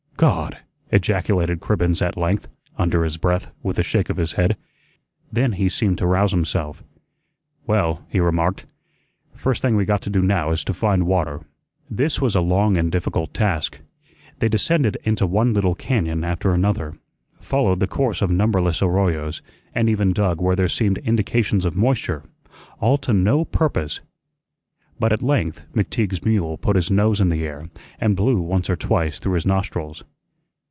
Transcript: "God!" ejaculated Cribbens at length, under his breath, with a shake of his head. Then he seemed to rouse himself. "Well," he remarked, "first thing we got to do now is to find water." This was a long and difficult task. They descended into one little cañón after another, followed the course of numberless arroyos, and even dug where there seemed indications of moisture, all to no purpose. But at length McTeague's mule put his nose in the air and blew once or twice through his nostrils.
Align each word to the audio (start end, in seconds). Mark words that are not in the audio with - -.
"God!" 0.17 0.59
ejaculated 0.91 1.61
Cribbens 1.61 1.99
at 1.99 2.15
length, 2.15 2.47
under 2.77 3.03
his 3.03 3.17
breath, 3.17 3.51
with 3.63 3.79
a 3.79 3.83
shake 3.83 4.07
of 4.07 4.17
his 4.17 4.33
head. 4.33 4.55
Then 5.31 5.53
he 5.53 5.67
seemed 5.67 5.97
to 5.97 6.05
rouse 6.05 6.29
himself. 6.29 6.83
"Well," 7.65 8.05
he 8.07 8.19
remarked, 8.19 8.67
"first 9.33 9.63
thing 9.63 9.75
we 9.75 9.83
got 9.83 10.03
to 10.03 10.11
do 10.11 10.21
now 10.21 10.51
is 10.51 10.63
to 10.65 10.75
find 10.75 11.07
water." 11.07 11.41
This 11.89 12.21
was 12.21 12.35
a 12.35 12.41
long 12.41 12.77
and 12.77 12.91
difficult 12.91 13.33
task. 13.33 13.79
They 14.37 14.47
descended 14.47 14.95
into 15.03 15.25
one 15.25 15.53
little 15.55 15.75
cañón 15.75 16.23
after 16.23 16.53
another, 16.53 16.93
followed 17.39 17.79
the 17.79 17.87
course 17.87 18.21
of 18.21 18.29
numberless 18.29 18.83
arroyos, 18.83 19.41
and 19.73 19.89
even 19.89 20.13
dug 20.13 20.39
where 20.39 20.55
there 20.55 20.69
seemed 20.69 20.99
indications 20.99 21.65
of 21.65 21.75
moisture, 21.75 22.21
all 22.79 22.99
to 22.99 23.11
no 23.11 23.43
purpose. 23.43 24.01
But 24.99 25.11
at 25.11 25.23
length 25.23 25.65
McTeague's 25.73 26.23
mule 26.23 26.57
put 26.59 26.75
his 26.75 26.91
nose 26.91 27.19
in 27.19 27.29
the 27.29 27.43
air 27.43 27.69
and 27.99 28.15
blew 28.15 28.39
once 28.39 28.69
or 28.69 28.75
twice 28.75 29.17
through 29.17 29.33
his 29.33 29.47
nostrils. 29.47 30.03